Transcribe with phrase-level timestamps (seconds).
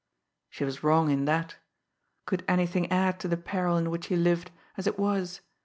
[0.49, 1.57] She was wrong in that.
[2.25, 5.41] Could anything add to the peril in which he lived, as it was!